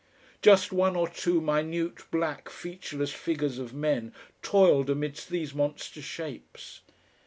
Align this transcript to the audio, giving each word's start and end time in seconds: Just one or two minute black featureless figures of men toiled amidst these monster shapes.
Just 0.41 0.71
one 0.71 0.95
or 0.95 1.07
two 1.07 1.39
minute 1.41 2.05
black 2.09 2.49
featureless 2.49 3.13
figures 3.13 3.59
of 3.59 3.71
men 3.75 4.15
toiled 4.41 4.89
amidst 4.89 5.29
these 5.29 5.53
monster 5.53 6.01
shapes. 6.01 6.81